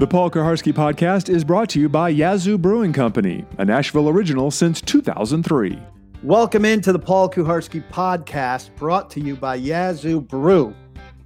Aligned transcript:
The 0.00 0.06
Paul 0.06 0.30
Kuharsky 0.30 0.72
podcast 0.72 1.28
is 1.28 1.44
brought 1.44 1.68
to 1.68 1.78
you 1.78 1.86
by 1.86 2.08
Yazoo 2.08 2.56
Brewing 2.56 2.90
Company, 2.90 3.44
a 3.58 3.66
Nashville 3.66 4.08
original 4.08 4.50
since 4.50 4.80
2003. 4.80 5.78
Welcome 6.22 6.64
into 6.64 6.94
the 6.94 6.98
Paul 6.98 7.28
Kuharsky 7.28 7.86
podcast, 7.90 8.74
brought 8.76 9.10
to 9.10 9.20
you 9.20 9.36
by 9.36 9.56
Yazoo 9.56 10.22
Brew, 10.22 10.74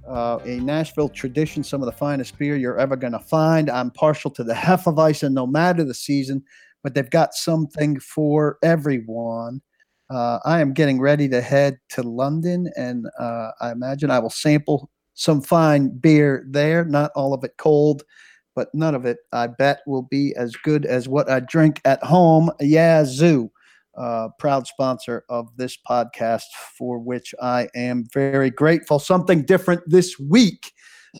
uh, 0.05 0.39
a 0.43 0.59
Nashville 0.59 1.07
tradition, 1.07 1.63
some 1.63 1.81
of 1.81 1.85
the 1.85 1.93
finest 1.93 2.37
beer 2.37 2.57
you're 2.57 2.77
ever 2.77 2.97
going 2.97 3.13
to 3.13 3.19
find. 3.19 3.69
I'm 3.69 3.91
partial 3.91 4.29
to 4.31 4.43
the 4.43 4.53
Hefeweizen, 4.53 5.31
no 5.31 5.47
matter 5.47 5.85
the 5.85 5.93
season, 5.93 6.43
but 6.83 6.95
they've 6.95 7.09
got 7.09 7.33
something 7.33 7.97
for 8.01 8.57
everyone. 8.61 9.61
Uh, 10.09 10.39
I 10.43 10.59
am 10.59 10.73
getting 10.73 10.99
ready 10.99 11.29
to 11.29 11.39
head 11.39 11.77
to 11.91 12.03
London, 12.03 12.69
and 12.75 13.05
uh, 13.17 13.51
I 13.61 13.71
imagine 13.71 14.11
I 14.11 14.19
will 14.19 14.29
sample 14.29 14.91
some 15.13 15.41
fine 15.41 15.97
beer 15.97 16.45
there. 16.49 16.83
Not 16.83 17.11
all 17.15 17.33
of 17.33 17.45
it 17.45 17.53
cold, 17.57 18.03
but 18.55 18.73
none 18.73 18.95
of 18.95 19.05
it, 19.05 19.17
I 19.31 19.47
bet, 19.47 19.81
will 19.85 20.03
be 20.03 20.33
as 20.35 20.55
good 20.55 20.85
as 20.85 21.07
what 21.07 21.29
I 21.29 21.41
drink 21.41 21.81
at 21.85 22.03
home. 22.03 22.49
Yazoo, 22.59 23.49
uh, 23.97 24.29
proud 24.39 24.65
sponsor 24.65 25.23
of 25.29 25.47
this 25.57 25.77
podcast, 25.87 26.45
for 26.77 26.97
which 26.97 27.35
I 27.41 27.67
am 27.75 28.05
very 28.13 28.49
grateful. 28.49 28.99
Something 28.99 29.43
different 29.43 29.81
this 29.85 30.17
week. 30.19 30.71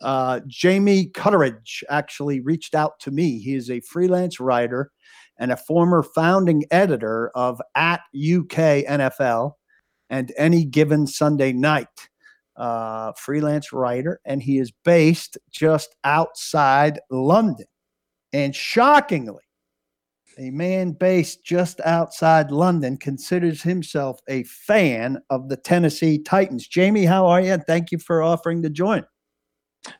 Uh, 0.01 0.41
Jamie 0.47 1.07
Cutteridge 1.07 1.83
actually 1.89 2.39
reached 2.41 2.75
out 2.75 2.99
to 3.01 3.11
me. 3.11 3.39
He 3.39 3.55
is 3.55 3.69
a 3.69 3.79
freelance 3.81 4.39
writer 4.39 4.91
and 5.37 5.51
a 5.51 5.57
former 5.57 6.03
founding 6.03 6.63
editor 6.71 7.29
of 7.35 7.61
at 7.75 8.01
UK 8.13 8.85
NFL 8.87 9.53
and 10.09 10.33
any 10.37 10.65
given 10.65 11.07
Sunday 11.07 11.53
night 11.53 11.87
uh, 12.57 13.11
freelance 13.13 13.73
writer, 13.73 14.19
and 14.25 14.41
he 14.41 14.59
is 14.59 14.71
based 14.83 15.37
just 15.51 15.95
outside 16.03 16.99
London. 17.09 17.65
And 18.33 18.55
shockingly, 18.55 19.43
a 20.37 20.51
man 20.51 20.91
based 20.91 21.45
just 21.45 21.79
outside 21.81 22.51
London 22.51 22.97
considers 22.97 23.61
himself 23.61 24.19
a 24.27 24.43
fan 24.43 25.21
of 25.29 25.47
the 25.47 25.55
Tennessee 25.55 26.19
Titans. 26.19 26.67
Jamie, 26.67 27.05
how 27.05 27.25
are 27.25 27.41
you? 27.41 27.53
And 27.53 27.63
thank 27.65 27.91
you 27.91 27.97
for 27.97 28.21
offering 28.21 28.61
to 28.63 28.69
join. 28.69 29.05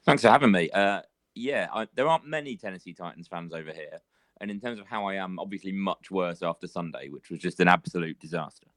Thanks 0.06 0.24
for 0.24 0.30
having 0.30 0.52
me. 0.52 0.70
Uh, 0.72 1.02
yeah, 1.36 1.68
I, 1.74 1.88
there 1.96 2.08
aren't 2.08 2.26
many 2.26 2.58
Tennessee 2.58 2.94
Titans 2.94 3.28
fans 3.28 3.54
over 3.54 3.72
here. 3.72 4.00
And 4.42 4.52
in 4.52 4.60
terms 4.60 4.80
of 4.80 4.88
how 4.88 5.06
I 5.06 5.16
am, 5.16 5.40
obviously 5.40 5.72
much 5.72 6.12
worse 6.12 6.42
after 6.42 6.68
Sunday, 6.68 7.08
which 7.10 7.30
was 7.30 7.40
just 7.40 7.62
an 7.62 7.70
absolute 7.70 8.20
disaster. 8.20 8.68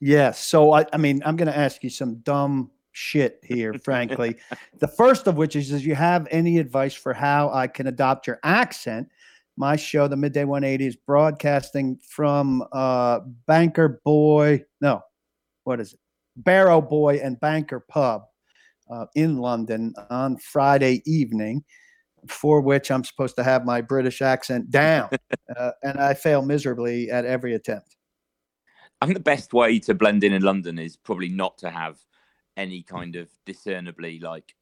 Yes. 0.00 0.44
So, 0.44 0.72
I, 0.72 0.86
I 0.92 0.96
mean, 0.96 1.22
I'm 1.24 1.36
going 1.36 1.50
to 1.50 1.56
ask 1.56 1.84
you 1.84 1.90
some 1.90 2.16
dumb 2.16 2.70
shit 2.92 3.40
here, 3.42 3.74
frankly. 3.84 4.36
the 4.78 4.88
first 4.88 5.26
of 5.26 5.36
which 5.36 5.56
is, 5.56 5.72
is 5.72 5.84
you 5.84 5.94
have 5.94 6.26
any 6.30 6.58
advice 6.58 6.94
for 6.94 7.12
how 7.12 7.50
I 7.50 7.66
can 7.66 7.86
adopt 7.86 8.26
your 8.26 8.38
accent? 8.42 9.08
My 9.56 9.74
show, 9.76 10.06
the 10.06 10.16
Midday 10.16 10.44
180, 10.44 10.86
is 10.86 10.96
broadcasting 10.96 11.98
from 12.08 12.64
uh, 12.72 13.20
Banker 13.46 14.00
Boy. 14.04 14.64
No, 14.80 15.02
what 15.64 15.80
is 15.80 15.94
it? 15.94 16.00
Barrow 16.36 16.80
Boy 16.80 17.16
and 17.16 17.38
Banker 17.40 17.80
Pub 17.80 18.22
uh, 18.90 19.06
in 19.14 19.38
London 19.38 19.94
on 20.10 20.36
Friday 20.36 21.02
evening, 21.06 21.64
for 22.28 22.60
which 22.60 22.90
I'm 22.90 23.04
supposed 23.04 23.36
to 23.36 23.44
have 23.44 23.64
my 23.64 23.80
British 23.80 24.22
accent 24.22 24.70
down. 24.70 25.10
uh, 25.56 25.72
and 25.82 25.98
I 25.98 26.14
fail 26.14 26.42
miserably 26.42 27.10
at 27.10 27.24
every 27.24 27.54
attempt. 27.54 27.96
I 29.00 29.06
think 29.06 29.16
the 29.16 29.22
best 29.22 29.52
way 29.52 29.78
to 29.80 29.94
blend 29.94 30.24
in 30.24 30.32
in 30.32 30.42
London 30.42 30.78
is 30.78 30.96
probably 30.96 31.28
not 31.28 31.58
to 31.58 31.70
have 31.70 31.98
any 32.58 32.82
kind 32.82 33.16
of 33.16 33.30
discernibly 33.46 34.18
like 34.18 34.54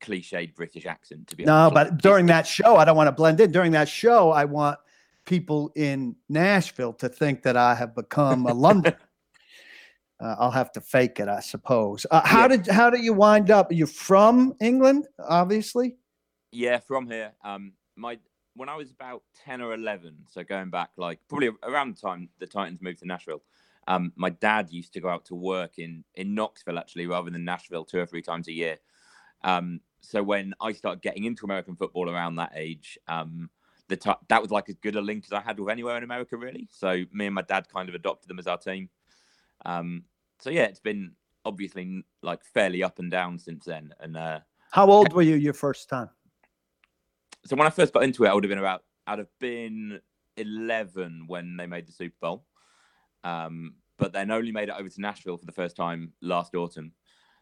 cliched 0.00 0.54
British 0.56 0.86
accent. 0.86 1.28
To 1.28 1.36
be 1.36 1.44
no, 1.44 1.70
but 1.72 1.98
during 1.98 2.26
that 2.26 2.46
show, 2.46 2.76
I 2.76 2.84
don't 2.84 2.96
want 2.96 3.08
to 3.08 3.12
blend 3.12 3.40
in. 3.40 3.52
During 3.52 3.72
that 3.72 3.88
show, 3.88 4.30
I 4.30 4.46
want 4.46 4.78
people 5.24 5.70
in 5.76 6.16
Nashville 6.28 6.94
to 6.94 7.08
think 7.08 7.42
that 7.42 7.56
I 7.56 7.74
have 7.76 7.94
become 7.94 8.46
a 8.46 8.54
London. 8.54 8.94
uh, 10.20 10.36
I'll 10.38 10.50
have 10.50 10.72
to 10.72 10.80
fake 10.80 11.20
it, 11.20 11.28
I 11.28 11.40
suppose. 11.40 12.06
Uh, 12.10 12.22
how 12.24 12.42
yeah. 12.42 12.48
did 12.48 12.66
how 12.66 12.90
did 12.90 13.04
you 13.04 13.12
wind 13.12 13.50
up? 13.50 13.70
Are 13.70 13.74
you 13.74 13.86
from 13.86 14.54
England, 14.60 15.06
obviously? 15.18 15.96
Yeah, 16.50 16.80
from 16.80 17.06
here. 17.06 17.32
Um, 17.44 17.74
my 17.96 18.18
when 18.54 18.68
I 18.68 18.76
was 18.76 18.90
about 18.90 19.22
ten 19.44 19.60
or 19.60 19.74
eleven, 19.74 20.16
so 20.28 20.42
going 20.42 20.70
back 20.70 20.90
like 20.96 21.20
probably 21.28 21.50
around 21.62 21.96
the 21.96 22.00
time 22.00 22.30
the 22.38 22.46
Titans 22.46 22.80
moved 22.80 23.00
to 23.00 23.06
Nashville. 23.06 23.42
Um, 23.92 24.12
my 24.16 24.30
dad 24.30 24.70
used 24.70 24.94
to 24.94 25.00
go 25.00 25.08
out 25.08 25.26
to 25.26 25.34
work 25.34 25.78
in 25.78 26.04
in 26.14 26.34
Knoxville 26.34 26.78
actually, 26.78 27.06
rather 27.06 27.30
than 27.30 27.44
Nashville, 27.44 27.84
two 27.84 27.98
or 27.98 28.06
three 28.06 28.22
times 28.22 28.48
a 28.48 28.52
year. 28.52 28.78
Um, 29.44 29.80
so 30.00 30.22
when 30.22 30.54
I 30.60 30.72
started 30.72 31.02
getting 31.02 31.24
into 31.24 31.44
American 31.44 31.76
football 31.76 32.08
around 32.08 32.36
that 32.36 32.52
age, 32.54 32.98
um, 33.06 33.50
the 33.88 33.96
t- 33.96 34.10
that 34.28 34.40
was 34.40 34.50
like 34.50 34.68
as 34.70 34.76
good 34.76 34.96
a 34.96 35.00
link 35.00 35.24
as 35.26 35.32
I 35.32 35.40
had 35.40 35.60
with 35.60 35.68
anywhere 35.68 35.98
in 35.98 36.04
America, 36.04 36.36
really. 36.36 36.68
So 36.70 37.04
me 37.12 37.26
and 37.26 37.34
my 37.34 37.42
dad 37.42 37.68
kind 37.68 37.88
of 37.88 37.94
adopted 37.94 38.30
them 38.30 38.38
as 38.38 38.46
our 38.46 38.56
team. 38.56 38.88
Um, 39.66 40.04
so 40.40 40.48
yeah, 40.48 40.64
it's 40.64 40.80
been 40.80 41.12
obviously 41.44 42.04
like 42.22 42.44
fairly 42.44 42.82
up 42.82 42.98
and 42.98 43.10
down 43.10 43.38
since 43.38 43.66
then. 43.66 43.92
And 44.00 44.16
uh, 44.16 44.40
how 44.70 44.86
old 44.90 45.12
were 45.12 45.22
you 45.22 45.36
your 45.36 45.52
first 45.52 45.90
time? 45.90 46.08
So 47.44 47.56
when 47.56 47.66
I 47.66 47.70
first 47.70 47.92
got 47.92 48.04
into 48.04 48.24
it, 48.24 48.28
I 48.28 48.34
would 48.34 48.44
have 48.44 48.48
been 48.48 48.58
about 48.58 48.84
I'd 49.06 49.18
have 49.18 49.38
been 49.38 50.00
eleven 50.38 51.24
when 51.26 51.58
they 51.58 51.66
made 51.66 51.86
the 51.86 51.92
Super 51.92 52.16
Bowl 52.20 52.46
um, 53.24 53.74
but 54.02 54.12
then 54.12 54.32
only 54.32 54.50
made 54.50 54.68
it 54.68 54.74
over 54.76 54.88
to 54.88 55.00
Nashville 55.00 55.36
for 55.36 55.46
the 55.46 55.52
first 55.52 55.76
time 55.76 56.12
last 56.20 56.56
autumn. 56.56 56.90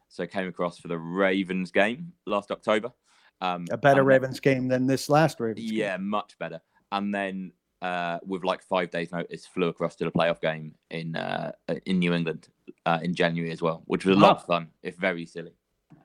So 0.08 0.26
came 0.26 0.46
across 0.46 0.78
for 0.78 0.88
the 0.88 0.98
Ravens 0.98 1.70
game 1.70 2.12
last 2.26 2.50
October. 2.50 2.92
Um, 3.40 3.64
a 3.70 3.78
better 3.78 4.04
Ravens 4.04 4.40
game 4.40 4.68
than 4.68 4.86
this 4.86 5.08
last 5.08 5.40
Ravens. 5.40 5.72
Yeah, 5.72 5.96
game. 5.96 6.10
much 6.10 6.38
better. 6.38 6.60
And 6.92 7.14
then 7.14 7.52
uh, 7.80 8.18
with 8.26 8.44
like 8.44 8.62
five 8.62 8.90
days' 8.90 9.10
notice, 9.10 9.46
flew 9.46 9.68
across 9.68 9.96
to 9.96 10.04
the 10.04 10.10
playoff 10.10 10.42
game 10.42 10.74
in 10.90 11.16
uh, 11.16 11.52
in 11.86 11.98
New 11.98 12.12
England 12.12 12.48
uh, 12.84 12.98
in 13.02 13.14
January 13.14 13.52
as 13.52 13.62
well, 13.62 13.82
which 13.86 14.04
was 14.04 14.18
a 14.18 14.20
lot 14.20 14.36
of 14.36 14.44
fun, 14.44 14.68
if 14.82 14.96
very 14.96 15.24
silly. 15.24 15.54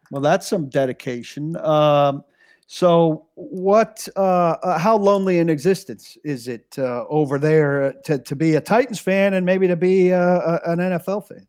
Well, 0.10 0.22
that's 0.22 0.48
some 0.48 0.70
dedication. 0.70 1.58
Um, 1.58 2.24
so, 2.68 3.28
what? 3.36 4.08
Uh, 4.16 4.56
uh, 4.64 4.80
how 4.80 4.98
lonely 4.98 5.38
in 5.38 5.50
existence 5.50 6.18
is 6.24 6.48
it 6.48 6.76
uh, 6.80 7.06
over 7.10 7.38
there 7.38 7.94
to 8.06 8.18
to 8.18 8.36
be 8.36 8.56
a 8.56 8.62
Titans 8.62 9.00
fan 9.00 9.36
and 9.36 9.46
maybe 9.46 9.68
to 9.68 9.76
be 9.76 10.12
uh, 10.12 10.60
an 10.66 10.80
NFL 10.80 11.28
fan? 11.28 11.48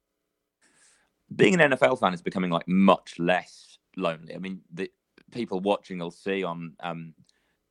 Being 1.34 1.58
an 1.60 1.72
NFL 1.72 1.98
fan 1.98 2.12
is 2.12 2.22
becoming 2.22 2.50
like 2.50 2.68
much 2.68 3.18
less 3.18 3.78
lonely. 3.96 4.34
I 4.34 4.38
mean, 4.38 4.60
the 4.72 4.90
people 5.32 5.60
watching 5.60 5.98
will 5.98 6.10
see 6.10 6.44
on 6.44 6.74
um, 6.80 7.14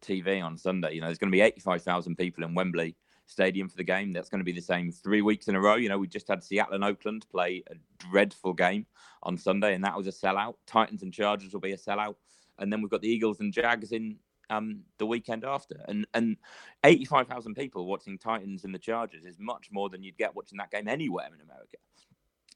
TV 0.04 0.44
on 0.44 0.58
Sunday. 0.58 0.94
You 0.94 1.02
know, 1.02 1.08
there's 1.08 1.20
going 1.20 1.32
to 1.32 1.36
be 1.36 1.42
eighty-five 1.42 1.84
thousand 1.84 2.16
people 2.16 2.44
in 2.44 2.56
Wembley 2.56 2.96
Stadium 3.28 3.70
for 3.70 3.78
the 3.78 3.84
game. 3.84 4.12
That's 4.12 4.30
going 4.30 4.40
to 4.40 4.46
be 4.46 4.54
the 4.54 4.62
same 4.62 4.92
three 4.92 5.22
weeks 5.22 5.48
in 5.50 5.56
a 5.56 5.62
row. 5.62 5.76
You 5.76 5.90
know, 5.90 6.00
we 6.00 6.08
just 6.08 6.28
had 6.28 6.44
Seattle 6.44 6.74
and 6.74 6.84
Oakland 6.84 7.28
play 7.30 7.64
a 7.70 7.76
dreadful 8.10 8.54
game 8.54 8.88
on 9.22 9.38
Sunday, 9.38 9.76
and 9.76 9.84
that 9.84 9.96
was 9.96 10.08
a 10.08 10.12
sellout. 10.12 10.56
Titans 10.66 11.04
and 11.04 11.14
Chargers 11.14 11.54
will 11.54 11.62
be 11.62 11.74
a 11.74 11.78
sellout 11.78 12.16
and 12.60 12.72
then 12.72 12.82
we've 12.82 12.92
got 12.92 13.02
the 13.02 13.10
Eagles 13.10 13.40
and 13.40 13.54
Jags 13.54 13.92
in 13.92 14.18
um, 14.50 14.82
the 14.98 15.06
weekend 15.06 15.44
after. 15.44 15.84
And 15.88 16.06
and 16.14 16.38
85,000 16.84 17.56
people 17.56 17.86
watching 17.86 18.18
Titans 18.18 18.64
and 18.64 18.74
the 18.74 18.80
Chargers 18.80 19.26
is 19.26 19.38
much 19.40 19.70
more 19.72 19.90
than 19.90 20.04
you'd 20.04 20.18
get 20.18 20.36
watching 20.36 20.58
that 20.58 20.72
game 20.72 20.88
anywhere 20.88 21.28
in 21.28 21.42
America. 21.42 21.78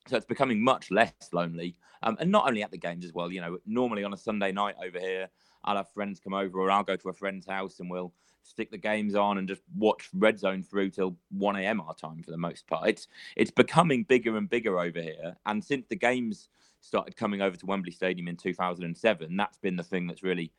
So 0.08 0.18
it's 0.18 0.26
becoming 0.26 0.64
much 0.64 0.92
less 0.92 1.14
lonely. 1.34 1.76
Um, 2.02 2.18
and 2.20 2.32
not 2.32 2.48
only 2.48 2.64
at 2.64 2.72
the 2.72 2.78
games 2.78 3.06
as 3.06 3.14
well. 3.14 3.32
You 3.32 3.42
know, 3.42 3.58
normally 3.66 4.04
on 4.04 4.14
a 4.14 4.18
Sunday 4.18 4.52
night 4.52 4.76
over 4.84 5.00
here, 5.00 5.30
I'll 5.64 5.76
have 5.76 5.92
friends 5.92 6.20
come 6.20 6.34
over 6.34 6.60
or 6.60 6.72
I'll 6.72 6.84
go 6.84 6.96
to 6.96 7.10
a 7.10 7.14
friend's 7.14 7.46
house 7.46 7.80
and 7.80 7.90
we'll 7.90 8.14
stick 8.50 8.72
the 8.72 8.78
games 8.78 9.16
on 9.16 9.38
and 9.38 9.48
just 9.48 9.62
watch 9.76 10.10
Red 10.14 10.40
Zone 10.40 10.64
through 10.64 10.90
till 10.90 11.16
1 11.32 11.56
a.m. 11.58 11.82
our 11.82 11.94
time 11.94 12.24
for 12.24 12.32
the 12.32 12.38
most 12.38 12.68
part. 12.68 12.90
It's 12.90 13.08
it's 13.36 13.52
becoming 13.52 14.04
bigger 14.04 14.38
and 14.38 14.50
bigger 14.50 14.80
over 14.80 15.02
here. 15.02 15.36
And 15.46 15.64
since 15.64 15.86
the 15.88 15.96
games 15.96 16.50
started 16.82 17.16
coming 17.16 17.42
over 17.42 17.56
to 17.56 17.66
Wembley 17.66 17.92
Stadium 17.92 18.28
in 18.28 18.38
2007, 18.38 19.38
that's 19.38 19.58
been 19.58 19.76
the 19.76 19.84
thing 19.84 20.08
that's 20.08 20.24
really 20.24 20.52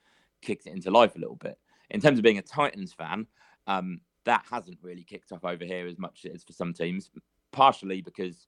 kicked 0.43 0.67
it 0.67 0.73
into 0.73 0.91
life 0.91 1.17
a 1.17 1.19
little 1.19 1.37
bit. 1.37 1.59
In 1.91 2.00
terms 2.00 2.19
of 2.19 2.23
being 2.23 2.38
a 2.38 2.43
Titans 2.43 2.93
fan, 2.93 3.26
um, 3.67 4.00
that 4.25 4.44
hasn't 4.49 4.79
really 4.82 5.03
kicked 5.03 5.32
off 5.32 5.44
over 5.44 5.64
here 5.64 5.87
as 5.87 5.99
much 5.99 6.26
as 6.32 6.44
for 6.44 6.53
some 6.53 6.73
teams, 6.73 7.11
partially 7.53 8.00
because 8.00 8.47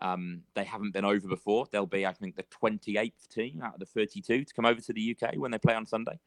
um, 0.00 0.42
they 0.54 0.64
haven't 0.64 0.92
been 0.92 1.04
over 1.04 1.28
before. 1.28 1.66
They'll 1.70 1.86
be, 1.86 2.06
I 2.06 2.12
think, 2.12 2.36
the 2.36 2.44
28th 2.44 3.28
team 3.28 3.62
out 3.62 3.74
of 3.74 3.80
the 3.80 3.86
32 3.86 4.44
to 4.44 4.54
come 4.54 4.64
over 4.64 4.80
to 4.80 4.92
the 4.92 5.16
UK 5.16 5.36
when 5.36 5.50
they 5.50 5.58
play 5.58 5.74
on 5.74 5.86
Sunday. 5.86 6.18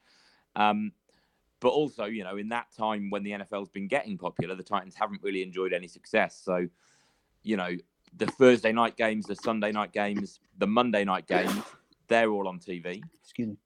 Um, 0.56 0.92
but 1.64 1.70
also, 1.70 2.04
you 2.04 2.26
know, 2.26 2.36
in 2.36 2.50
that 2.50 2.68
time 2.78 3.10
when 3.10 3.24
the 3.24 3.32
NFL's 3.32 3.70
been 3.70 3.88
getting 3.88 4.18
popular, 4.18 4.54
the 4.54 4.64
Titans 4.64 4.96
haven't 4.96 5.24
really 5.24 5.42
enjoyed 5.42 5.72
any 5.72 5.88
success. 5.88 6.38
So, 6.44 6.68
you 7.42 7.56
know, 7.56 7.78
the 8.18 8.26
Thursday 8.26 8.74
night 8.74 8.98
games, 8.98 9.26
the 9.26 9.36
Sunday 9.36 9.72
night 9.72 9.94
games, 9.94 10.42
the 10.58 10.68
Monday 10.68 11.06
night 11.06 11.26
games, 11.26 11.64
they're 12.10 12.30
all 12.30 12.50
on 12.50 12.60
TV. 12.60 13.02
Excuse 13.24 13.48
me. 13.48 13.58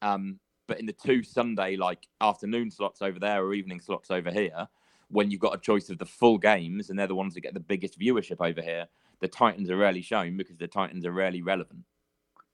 Um, 0.00 0.40
but 0.66 0.80
in 0.80 0.86
the 0.86 0.94
two 0.94 1.22
Sunday 1.22 1.76
like 1.76 2.08
afternoon 2.22 2.70
slots 2.70 3.02
over 3.02 3.18
there 3.18 3.44
or 3.44 3.52
evening 3.52 3.80
slots 3.80 4.10
over 4.10 4.30
here, 4.30 4.66
when 5.08 5.30
you've 5.30 5.38
got 5.38 5.54
a 5.54 5.60
choice 5.60 5.90
of 5.90 5.98
the 5.98 6.06
full 6.06 6.38
games 6.38 6.88
and 6.88 6.98
they're 6.98 7.06
the 7.06 7.14
ones 7.14 7.34
that 7.34 7.42
get 7.42 7.52
the 7.52 7.60
biggest 7.60 8.00
viewership 8.00 8.40
over 8.40 8.62
here, 8.62 8.86
the 9.20 9.28
Titans 9.28 9.68
are 9.68 9.76
rarely 9.76 10.00
shown 10.00 10.38
because 10.38 10.56
the 10.56 10.66
Titans 10.66 11.04
are 11.04 11.12
rarely 11.12 11.42
relevant. 11.42 11.80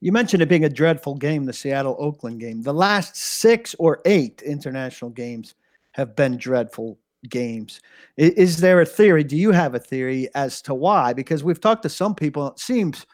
You 0.00 0.12
mentioned 0.12 0.42
it 0.42 0.48
being 0.48 0.64
a 0.64 0.68
dreadful 0.68 1.16
game, 1.16 1.44
the 1.44 1.52
Seattle 1.52 1.96
Oakland 1.98 2.38
game. 2.40 2.62
The 2.62 2.74
last 2.74 3.16
six 3.16 3.74
or 3.78 4.00
eight 4.04 4.42
international 4.42 5.10
games 5.10 5.54
have 5.92 6.14
been 6.14 6.36
dreadful 6.36 6.98
games. 7.28 7.80
Is, 8.16 8.30
is, 8.30 8.56
there 8.58 8.80
a 8.80 8.86
theory? 8.86 9.24
Do 9.24 9.36
you 9.36 9.50
have 9.50 9.74
a 9.74 9.80
theory 9.80 10.28
as 10.36 10.62
to 10.62 10.74
why? 10.74 11.12
Because 11.12 11.42
we've 11.42 11.60
talked 11.60 11.82
to 11.82 11.88
some 11.88 12.14
people, 12.14 12.48
it 12.48 12.60
seems 12.60 13.06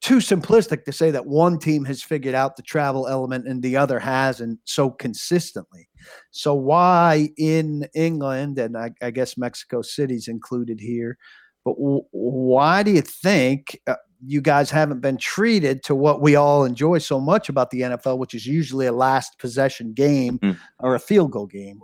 too 0.00 0.16
simplistic 0.16 0.84
to 0.84 0.92
say 0.92 1.10
that 1.10 1.26
one 1.26 1.58
team 1.58 1.84
has 1.84 2.02
figured 2.02 2.34
out 2.34 2.56
the 2.56 2.62
travel 2.62 3.06
element 3.06 3.46
and 3.46 3.62
the 3.62 3.76
other 3.76 3.98
hasn't 3.98 4.58
so 4.64 4.90
consistently. 4.90 5.88
So, 6.30 6.54
why 6.54 7.28
in 7.36 7.86
England, 7.94 8.58
and 8.58 8.76
I, 8.76 8.90
I 9.02 9.10
guess 9.10 9.36
Mexico 9.36 9.82
City's 9.82 10.28
included 10.28 10.80
here, 10.80 11.18
but 11.64 11.74
w- 11.74 12.04
why 12.10 12.82
do 12.82 12.92
you 12.92 13.02
think 13.02 13.78
uh, 13.86 13.96
you 14.24 14.40
guys 14.40 14.70
haven't 14.70 15.00
been 15.00 15.16
treated 15.16 15.82
to 15.84 15.94
what 15.94 16.20
we 16.20 16.36
all 16.36 16.64
enjoy 16.64 16.98
so 16.98 17.20
much 17.20 17.48
about 17.48 17.70
the 17.70 17.82
NFL, 17.82 18.18
which 18.18 18.34
is 18.34 18.46
usually 18.46 18.86
a 18.86 18.92
last 18.92 19.38
possession 19.38 19.92
game 19.92 20.38
mm. 20.38 20.56
or 20.78 20.94
a 20.94 21.00
field 21.00 21.32
goal 21.32 21.46
game? 21.46 21.80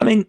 I 0.00 0.04
mean, 0.04 0.26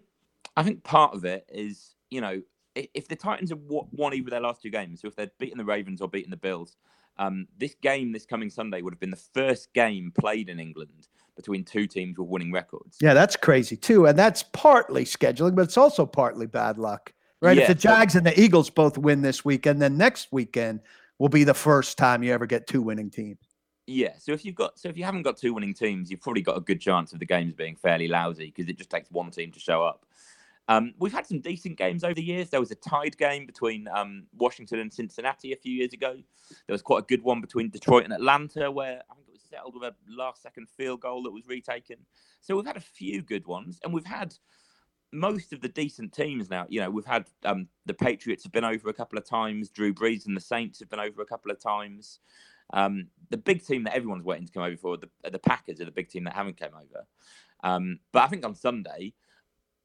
I 0.56 0.64
think 0.64 0.84
part 0.84 1.14
of 1.14 1.26
it 1.26 1.46
is, 1.50 1.96
you 2.10 2.22
know, 2.22 2.42
if 2.76 3.08
the 3.08 3.16
Titans 3.16 3.50
have 3.50 3.60
won 3.62 4.14
either 4.14 4.30
their 4.30 4.42
last 4.42 4.62
two 4.62 4.70
games, 4.70 5.02
so 5.02 5.08
if 5.08 5.16
they'd 5.16 5.32
beaten 5.40 5.58
the 5.58 5.66
Ravens 5.66 6.02
or 6.02 6.08
beaten 6.08 6.32
the 6.32 6.38
Bills, 6.38 6.78
um, 7.20 7.48
this 7.58 7.76
game 7.82 8.12
this 8.12 8.26
coming 8.26 8.50
Sunday 8.50 8.82
would 8.82 8.94
have 8.94 9.00
been 9.00 9.12
the 9.12 9.16
first 9.34 9.74
game 9.74 10.12
played 10.18 10.50
in 10.50 10.60
England 10.60 11.08
between 11.36 11.64
two 11.64 11.88
teams 11.88 12.18
with 12.18 12.28
winning 12.28 12.52
records. 12.52 12.98
Yeah, 13.02 13.14
that's 13.14 13.36
crazy 13.36 13.76
too, 13.76 14.06
and 14.06 14.18
that's 14.18 14.44
partly 14.54 15.06
scheduling, 15.06 15.56
but 15.56 15.64
it's 15.64 15.78
also 15.78 16.06
partly 16.06 16.46
bad 16.46 16.78
luck, 16.78 17.14
right? 17.42 17.58
Yeah, 17.58 17.64
if 17.64 17.68
the 17.68 17.76
Jags 17.76 18.16
and 18.16 18.26
the 18.26 18.40
Eagles 18.40 18.70
both 18.70 18.98
win 18.98 19.22
this 19.22 19.44
weekend, 19.46 19.82
then 19.82 19.98
next 19.98 20.30
weekend 20.32 20.82
will 21.20 21.30
be 21.30 21.44
the 21.44 21.54
first 21.54 21.98
time 21.98 22.24
you 22.24 22.34
ever 22.34 22.46
get 22.46 22.68
two 22.68 22.82
winning 22.82 23.10
teams. 23.10 23.40
Yeah, 23.88 24.14
so 24.20 24.34
if 24.34 24.44
you've 24.44 24.56
got 24.56 24.78
so 24.78 24.90
if 24.90 24.98
you 24.98 25.06
haven't 25.06 25.22
got 25.22 25.38
two 25.38 25.54
winning 25.54 25.74
teams, 25.74 26.12
you've 26.12 26.22
probably 26.22 26.42
got 26.42 26.58
a 26.58 26.62
good 26.62 26.82
chance 26.82 27.14
of 27.14 27.20
the 27.20 27.26
games 27.26 27.54
being 27.54 27.76
fairly 27.76 28.08
lousy 28.08 28.54
because 28.54 28.70
it 28.70 28.78
just 28.78 28.90
takes 28.90 29.10
one 29.12 29.32
team 29.32 29.52
to 29.54 29.60
show 29.60 29.82
up. 29.84 30.06
Um, 30.70 30.94
we've 31.00 31.14
had 31.14 31.26
some 31.26 31.40
decent 31.40 31.78
games 31.78 32.04
over 32.04 32.14
the 32.14 32.22
years. 32.22 32.50
There 32.50 32.60
was 32.60 32.72
a 32.72 32.76
tied 32.76 33.18
game 33.18 33.46
between 33.46 33.88
um, 33.88 34.24
Washington 34.38 34.80
and 34.80 34.92
Cincinnati 34.92 35.54
a 35.54 35.56
few 35.56 35.74
years 35.74 35.94
ago. 35.94 36.18
There 36.50 36.74
was 36.74 36.82
quite 36.82 37.04
a 37.04 37.06
good 37.06 37.24
one 37.24 37.40
between 37.40 37.70
Detroit 37.70 38.04
and 38.04 38.12
Atlanta, 38.12 38.70
where 38.70 39.02
I 39.10 39.16
think 39.16 39.30
it 39.30 39.32
was 39.32 39.44
settled 39.50 39.76
with 39.76 39.84
a 39.84 39.96
last-second 40.10 40.68
field 40.70 41.00
goal 41.00 41.24
that 41.24 41.32
was 41.32 41.48
retaken. 41.48 41.98
So 42.42 42.58
we've 42.58 42.66
had 42.66 42.76
a 42.76 42.82
few 42.82 43.22
good 43.22 43.48
ones, 43.48 43.80
and 43.84 43.94
we've 43.94 44.06
had 44.06 44.36
most 45.12 45.54
of 45.54 45.62
the 45.62 45.70
decent 45.70 46.14
teams 46.14 46.50
now. 46.50 46.66
You 46.70 46.82
know, 46.82 46.90
we've 46.90 47.06
had 47.06 47.26
um, 47.46 47.68
the 47.86 47.94
Patriots 47.94 48.44
have 48.44 48.52
been 48.52 48.64
over 48.64 48.90
a 48.90 48.94
couple 48.94 49.18
of 49.18 49.26
times. 49.26 49.70
Drew 49.70 49.94
Brees 49.94 50.26
and 50.26 50.36
the 50.36 50.42
Saints 50.42 50.80
have 50.80 50.90
been 50.90 51.00
over 51.00 51.22
a 51.22 51.26
couple 51.26 51.52
of 51.52 51.60
times. 51.60 52.20
Um, 52.74 53.08
the 53.30 53.38
big 53.38 53.66
team 53.66 53.84
that 53.86 53.96
everyone's 53.96 54.26
waiting 54.26 54.46
to 54.46 54.52
come 54.52 54.64
over 54.64 54.76
for, 54.76 54.98
the, 54.98 55.10
the 55.30 55.40
Packers, 55.40 55.80
are 55.80 55.86
the 55.86 55.92
big 55.92 56.10
team 56.10 56.26
that 56.26 56.34
haven't 56.34 56.60
come 56.60 56.72
over. 56.74 57.06
Um, 57.64 58.00
but 58.12 58.24
I 58.24 58.28
think 58.28 58.46
on 58.46 58.56
Sunday 58.56 59.14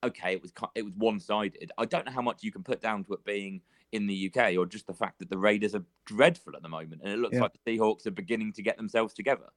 okay, 0.05 0.33
it 0.33 0.43
was 0.43 0.53
it 0.75 0.85
was 0.85 0.97
one 0.97 1.21
sided. 1.21 1.73
I 1.79 1.85
don't 1.85 2.07
know 2.07 2.13
how 2.13 2.23
much 2.23 2.43
you 2.43 2.53
can 2.53 2.63
put 2.63 2.81
down 2.81 3.05
to 3.05 3.15
it 3.15 3.25
being 3.25 3.61
in 3.93 4.07
the 4.07 4.33
UK 4.33 4.57
or 4.57 4.67
just 4.67 4.87
the 4.87 4.95
fact 4.95 5.19
that 5.19 5.31
the 5.31 5.39
Raiders 5.39 5.75
are 5.75 5.85
dreadful 6.05 6.57
at 6.57 6.63
the 6.63 6.69
moment, 6.69 7.03
and 7.05 7.13
it 7.13 7.19
looks 7.19 7.35
yeah. 7.35 7.43
like 7.43 7.53
the 7.53 7.79
Seahawks 7.79 8.07
are 8.07 8.13
beginning 8.13 8.53
to 8.55 8.63
get 8.63 8.77
themselves 8.77 9.15
together. 9.15 9.51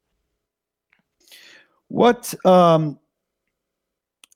What 1.88 2.34
um, 2.46 3.00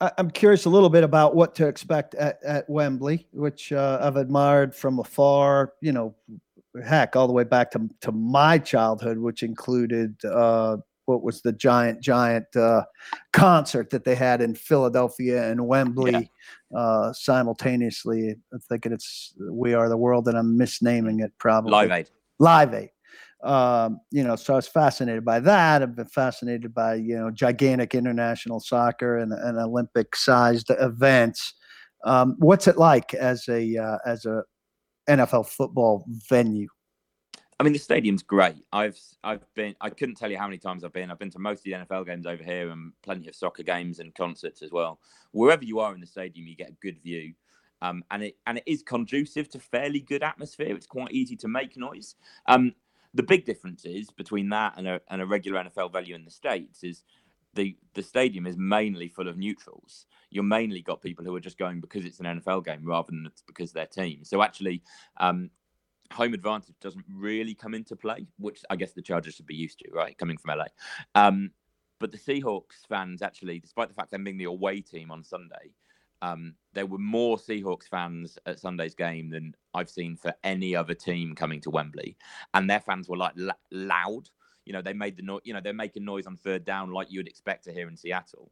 I, 0.02 0.12
am 0.18 0.32
curious 0.32 0.66
a 0.66 0.70
little 0.70 0.90
bit 0.90 1.04
about 1.04 1.36
what 1.36 1.56
to 1.56 1.68
expect 1.68 2.16
at, 2.16 2.42
at 2.44 2.70
Wembley, 2.70 3.28
which 3.32 3.72
uh, 3.72 4.00
I've 4.02 4.16
admired 4.16 4.74
from 4.74 5.00
afar. 5.00 5.74
You 5.82 5.92
know, 5.92 6.16
heck, 6.86 7.16
all 7.16 7.28
the 7.28 7.34
way 7.34 7.44
back 7.44 7.72
to 7.72 7.90
to 8.02 8.12
my 8.12 8.58
childhood, 8.58 9.18
which 9.18 9.44
included 9.44 10.24
uh, 10.26 10.78
what 11.06 11.24
was 11.24 11.42
the 11.42 11.52
giant 11.52 12.02
giant 12.02 12.56
uh, 12.56 12.84
concert 13.34 13.90
that 13.90 14.06
they 14.06 14.16
had 14.16 14.42
in 14.42 14.56
Philadelphia 14.56 15.50
and 15.50 15.68
Wembley 15.68 16.30
yeah. 16.72 16.80
uh, 16.80 17.14
simultaneously. 17.14 18.36
I'm 18.54 18.60
thinking 18.60 18.94
it's 18.94 19.34
"We 19.40 19.74
Are 19.74 19.90
the 19.90 19.98
World," 19.98 20.28
and 20.28 20.38
I'm 20.38 20.58
misnaming 20.58 21.24
it 21.24 21.34
probably. 21.40 21.72
Live 21.72 21.92
Aid. 21.92 22.10
Live 22.40 22.74
Aid. 22.74 22.90
Um, 23.44 24.02
you 24.12 24.24
know, 24.24 24.36
so 24.36 24.54
I 24.54 24.56
was 24.58 24.68
fascinated 24.68 25.24
by 25.24 25.40
that. 25.40 25.82
I've 25.82 25.96
been 25.96 26.06
fascinated 26.06 26.74
by 26.74 26.96
you 26.96 27.18
know 27.18 27.32
gigantic 27.32 27.96
international 27.96 28.60
soccer 28.60 29.18
and, 29.18 29.32
and 29.32 29.58
Olympic-sized 29.58 30.72
events. 30.72 31.54
Um, 32.04 32.36
what's 32.40 32.68
it 32.68 32.78
like 32.78 33.14
as 33.14 33.48
a 33.48 33.78
uh, 33.78 33.98
as 34.06 34.26
a 34.26 34.44
NFL 35.10 35.48
football 35.48 36.06
venue? 36.30 36.68
I 37.60 37.64
mean, 37.64 37.74
the 37.74 37.80
stadium's 37.80 38.24
great. 38.24 38.56
I've 38.72 38.98
I've 39.24 39.44
been. 39.54 39.76
I 39.82 39.90
couldn't 39.90 40.16
tell 40.16 40.32
you 40.32 40.38
how 40.38 40.48
many 40.48 40.58
times 40.58 40.84
I've 40.84 40.94
been. 40.94 41.12
I've 41.12 41.20
been 41.20 41.32
to 41.32 41.40
most 41.40 41.60
of 41.60 41.64
the 41.66 41.72
NFL 41.74 42.06
games 42.06 42.26
over 42.26 42.44
here, 42.44 42.70
and 42.70 42.94
plenty 43.04 43.28
of 43.28 43.36
soccer 43.36 43.64
games 43.64 44.00
and 44.00 44.16
concerts 44.16 44.62
as 44.62 44.72
well. 44.72 45.00
Wherever 45.32 45.64
you 45.64 45.80
are 45.80 45.94
in 45.94 46.00
the 46.00 46.08
stadium, 46.08 46.48
you 46.48 46.56
get 46.56 46.70
a 46.70 46.78
good 46.82 47.02
view, 47.02 47.34
um, 47.82 48.04
and 48.12 48.24
it 48.24 48.38
and 48.48 48.60
it 48.60 48.64
is 48.66 48.82
conducive 48.82 49.50
to 49.50 49.60
fairly 49.60 50.00
good 50.00 50.24
atmosphere. 50.24 50.74
It's 50.74 50.88
quite 50.88 51.12
easy 51.12 51.36
to 51.38 51.50
make 51.50 51.76
noise. 51.76 52.16
Um, 52.48 52.74
the 53.14 53.24
big 53.24 53.46
difference 53.46 53.86
is 53.86 54.10
between 54.12 54.50
that 54.50 54.74
and 54.78 54.88
a 54.88 55.02
and 55.10 55.22
a 55.22 55.26
regular 55.26 55.64
NFL 55.64 55.92
venue 55.92 56.16
in 56.16 56.26
the 56.26 56.32
states 56.32 56.84
is 56.84 57.04
the 57.56 57.76
the 57.94 58.04
stadium 58.04 58.46
is 58.46 58.58
mainly 58.58 59.08
full 59.08 59.28
of 59.28 59.38
neutrals. 59.38 60.06
You're 60.30 60.44
mainly 60.44 60.82
got 60.82 61.02
people 61.02 61.26
who 61.26 61.36
are 61.36 61.40
just 61.40 61.58
going 61.58 61.82
because 61.82 62.06
it's 62.06 62.20
an 62.20 62.26
NFL 62.26 62.66
game 62.66 62.82
rather 62.84 63.12
than 63.12 63.26
it's 63.26 63.42
because 63.42 63.72
they're 63.72 63.88
team. 63.88 64.24
So 64.24 64.44
actually, 64.44 64.84
um, 65.18 65.50
home 66.12 66.34
advantage 66.34 66.76
doesn't 66.82 67.06
really 67.12 67.56
come 67.56 67.74
into 67.74 67.96
play, 67.96 68.28
which 68.38 68.62
I 68.70 68.76
guess 68.76 68.94
the 68.94 69.02
Chargers 69.02 69.36
should 69.36 69.48
be 69.48 69.56
used 69.56 69.80
to, 69.80 69.92
right? 69.92 70.18
Coming 70.18 70.38
from 70.38 70.58
LA. 70.58 70.66
Um, 71.16 71.52
but 72.00 72.12
the 72.12 72.18
Seahawks 72.18 72.88
fans 72.88 73.22
actually, 73.22 73.60
despite 73.60 73.90
the 73.90 73.96
fact 73.96 74.12
them 74.12 74.24
being 74.24 74.38
the 74.38 74.46
away 74.46 74.82
team 74.82 75.12
on 75.12 75.24
Sunday, 75.24 75.74
um, 76.22 76.56
there 76.74 76.86
were 76.86 76.98
more 76.98 77.38
Seahawks 77.38 77.88
fans 77.90 78.38
at 78.46 78.60
Sunday's 78.60 78.96
game 78.96 79.30
than 79.30 79.56
I've 79.74 79.90
seen 79.90 80.16
for 80.16 80.34
any 80.44 80.76
other 80.76 80.94
team 80.94 81.36
coming 81.36 81.62
to 81.62 81.70
Wembley, 81.70 82.18
and 82.54 82.70
their 82.70 82.82
fans 82.82 83.08
were 83.08 83.18
like 83.18 83.34
loud. 83.72 84.30
You 84.66 84.74
know, 84.74 84.82
they 84.82 84.94
made 84.94 85.18
the 85.18 85.24
noise. 85.24 85.42
You 85.44 85.54
know, 85.54 85.62
they're 85.62 85.74
making 85.74 86.06
noise 86.06 86.28
on 86.28 86.38
third 86.38 86.66
down 86.66 86.92
like 86.92 87.12
you'd 87.12 87.28
expect 87.28 87.64
to 87.66 87.74
hear 87.74 87.88
in 87.88 87.98
Seattle 87.98 88.52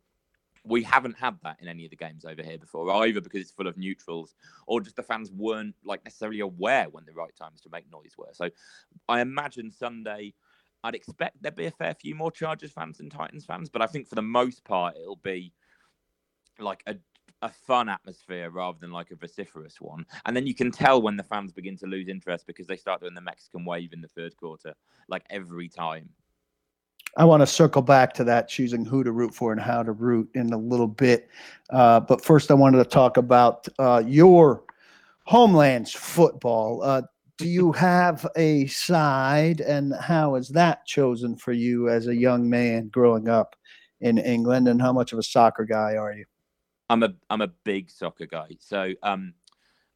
we 0.67 0.83
haven't 0.83 1.17
had 1.17 1.37
that 1.43 1.57
in 1.61 1.67
any 1.67 1.85
of 1.85 1.91
the 1.91 1.95
games 1.95 2.25
over 2.25 2.43
here 2.43 2.57
before, 2.57 2.91
either 3.05 3.21
because 3.21 3.41
it's 3.41 3.51
full 3.51 3.67
of 3.67 3.77
neutrals 3.77 4.35
or 4.67 4.81
just 4.81 4.95
the 4.95 5.03
fans 5.03 5.31
weren't 5.31 5.75
like 5.83 6.03
necessarily 6.03 6.41
aware 6.41 6.87
when 6.89 7.05
the 7.05 7.13
right 7.13 7.35
times 7.35 7.61
to 7.61 7.69
make 7.71 7.89
noise 7.91 8.11
were. 8.17 8.29
So 8.33 8.49
I 9.07 9.21
imagine 9.21 9.71
Sunday, 9.71 10.33
I'd 10.83 10.95
expect 10.95 11.41
there'd 11.41 11.55
be 11.55 11.65
a 11.65 11.71
fair 11.71 11.93
few 11.93 12.15
more 12.15 12.31
Chargers 12.31 12.71
fans 12.71 12.97
than 12.97 13.09
Titans 13.09 13.45
fans, 13.45 13.69
but 13.69 13.81
I 13.81 13.87
think 13.87 14.07
for 14.07 14.15
the 14.15 14.21
most 14.21 14.63
part 14.63 14.95
it'll 14.97 15.15
be 15.17 15.53
like 16.59 16.83
a 16.87 16.95
a 17.41 17.49
fun 17.49 17.89
atmosphere 17.89 18.49
rather 18.49 18.77
than 18.79 18.91
like 18.91 19.11
a 19.11 19.15
vociferous 19.15 19.79
one. 19.79 20.05
And 20.25 20.35
then 20.35 20.47
you 20.47 20.55
can 20.55 20.71
tell 20.71 21.01
when 21.01 21.17
the 21.17 21.23
fans 21.23 21.51
begin 21.51 21.77
to 21.77 21.85
lose 21.85 22.07
interest 22.07 22.47
because 22.47 22.67
they 22.67 22.77
start 22.77 23.01
doing 23.01 23.13
the 23.13 23.21
Mexican 23.21 23.65
wave 23.65 23.93
in 23.93 24.01
the 24.01 24.07
third 24.07 24.35
quarter, 24.37 24.73
like 25.07 25.23
every 25.29 25.69
time. 25.69 26.09
I 27.15 27.25
want 27.25 27.41
to 27.41 27.47
circle 27.47 27.81
back 27.81 28.13
to 28.15 28.23
that, 28.25 28.47
choosing 28.47 28.85
who 28.85 29.03
to 29.03 29.11
root 29.11 29.33
for 29.33 29.51
and 29.51 29.61
how 29.61 29.81
to 29.81 29.91
root 29.91 30.29
in 30.35 30.51
a 30.53 30.57
little 30.57 30.87
bit. 30.87 31.29
Uh, 31.69 31.99
but 31.99 32.23
first, 32.23 32.51
I 32.51 32.53
wanted 32.53 32.77
to 32.77 32.85
talk 32.85 33.17
about 33.17 33.67
uh, 33.79 34.03
your 34.05 34.63
homeland's 35.23 35.93
football. 35.93 36.83
Uh, 36.83 37.01
do 37.37 37.47
you 37.47 37.71
have 37.73 38.27
a 38.35 38.67
side, 38.67 39.61
and 39.61 39.93
how 39.95 40.35
is 40.35 40.49
that 40.49 40.85
chosen 40.85 41.35
for 41.35 41.53
you 41.53 41.89
as 41.89 42.07
a 42.07 42.15
young 42.15 42.49
man 42.49 42.89
growing 42.89 43.29
up 43.29 43.55
in 44.01 44.17
England? 44.17 44.67
And 44.67 44.81
how 44.81 44.93
much 44.93 45.13
of 45.13 45.19
a 45.19 45.23
soccer 45.23 45.65
guy 45.65 45.95
are 45.95 46.13
you? 46.13 46.25
I'm 46.89 47.03
a 47.03 47.13
I'm 47.29 47.41
a 47.41 47.47
big 47.47 47.89
soccer 47.89 48.25
guy. 48.25 48.49
So 48.59 48.93
um, 49.03 49.33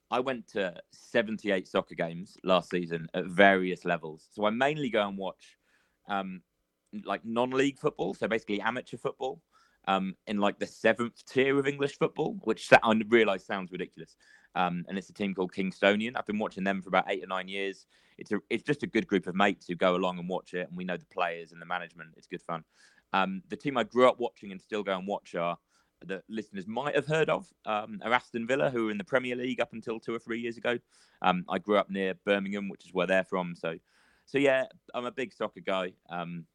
I 0.10 0.20
went 0.20 0.48
to 0.50 0.74
78 0.92 1.68
soccer 1.68 1.96
games 1.96 2.38
last 2.44 2.70
season 2.70 3.08
at 3.14 3.26
various 3.26 3.86
levels. 3.86 4.28
So 4.32 4.46
I 4.46 4.50
mainly 4.50 4.90
go 4.90 5.08
and 5.08 5.18
watch 5.18 5.58
um, 6.10 6.42
like 7.06 7.24
non-league 7.24 7.80
football, 7.80 8.14
so 8.14 8.28
basically 8.28 8.60
amateur 8.60 8.98
football, 8.98 9.42
um, 9.88 10.16
in 10.28 10.38
like 10.38 10.60
the 10.60 10.68
seventh 10.68 11.26
tier 11.26 11.58
of 11.58 11.68
English 11.68 11.98
football, 11.98 12.38
which 12.44 12.70
I 12.84 13.02
realise 13.08 13.46
sounds 13.46 13.72
ridiculous. 13.72 14.18
Um, 14.56 14.84
and 14.90 14.98
it's 14.98 15.10
a 15.10 15.14
team 15.14 15.34
called 15.34 15.54
Kingstonian. 15.54 16.14
I've 16.18 16.26
been 16.26 16.40
watching 16.40 16.66
them 16.66 16.82
for 16.82 16.90
about 16.90 17.06
eight 17.08 17.24
or 17.24 17.28
nine 17.28 17.48
years. 17.48 17.86
It's 18.18 18.34
a, 18.34 18.40
it's 18.50 18.64
just 18.64 18.84
a 18.84 18.88
good 18.88 19.08
group 19.08 19.28
of 19.28 19.36
mates 19.36 19.68
who 19.68 19.76
go 19.76 19.96
along 19.96 20.20
and 20.20 20.28
watch 20.28 20.54
it, 20.54 20.68
and 20.68 20.78
we 20.78 20.84
know 20.84 20.98
the 20.98 21.06
players 21.06 21.54
and 21.54 21.62
the 21.62 21.66
management. 21.66 22.10
It's 22.18 22.28
good 22.28 22.42
fun. 22.42 22.66
Um, 23.14 23.42
the 23.50 23.56
team 23.56 23.78
I 23.78 23.84
grew 23.84 24.10
up 24.10 24.20
watching 24.20 24.52
and 24.52 24.62
still 24.62 24.84
go 24.84 24.98
and 24.98 25.08
watch 25.08 25.36
are 25.36 25.58
the 26.06 26.24
listeners 26.30 26.68
might 26.68 26.96
have 26.96 27.06
heard 27.06 27.30
of 27.30 27.48
um, 27.66 28.00
are 28.04 28.14
Aston 28.14 28.48
Villa, 28.48 28.70
who 28.70 28.86
were 28.86 28.92
in 28.92 28.98
the 28.98 29.04
Premier 29.04 29.36
League 29.36 29.60
up 29.60 29.74
until 29.74 30.00
two 30.00 30.14
or 30.14 30.20
three 30.20 30.40
years 30.40 30.58
ago. 30.58 30.78
Um, 31.22 31.46
I 31.50 31.60
grew 31.60 31.78
up 31.78 31.90
near 31.90 32.16
Birmingham, 32.26 32.70
which 32.70 32.86
is 32.86 32.94
where 32.94 33.08
they're 33.08 33.24
from. 33.24 33.56
So, 33.56 33.76
so 34.26 34.38
yeah, 34.38 34.66
I'm 34.94 35.06
a 35.06 35.12
big 35.12 35.34
soccer 35.34 35.60
guy. 35.60 35.94
Um, 36.10 36.46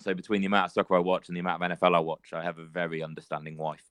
so 0.00 0.14
between 0.14 0.40
the 0.40 0.46
amount 0.46 0.66
of 0.66 0.72
soccer 0.72 0.96
I 0.96 1.00
watch 1.00 1.28
and 1.28 1.36
the 1.36 1.40
amount 1.40 1.62
of 1.62 1.70
NFL 1.70 1.94
I 1.94 2.00
watch, 2.00 2.32
I 2.32 2.42
have 2.42 2.58
a 2.58 2.66
very 2.66 3.02
understanding 3.02 3.56
wife. 3.56 3.84